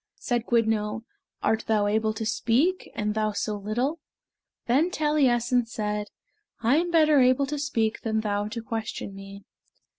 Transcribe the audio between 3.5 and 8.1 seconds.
little?" Then Taliessin said, "I am better able to speak